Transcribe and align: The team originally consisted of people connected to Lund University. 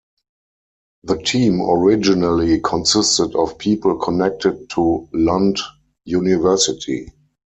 The 1.03 1.19
team 1.21 1.61
originally 1.61 2.59
consisted 2.59 3.35
of 3.35 3.59
people 3.59 3.97
connected 3.99 4.67
to 4.71 5.07
Lund 5.13 5.59
University. 6.05 7.11